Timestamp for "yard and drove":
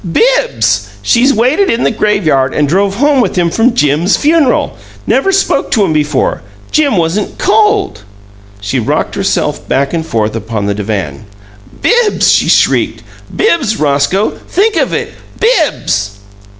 2.25-2.95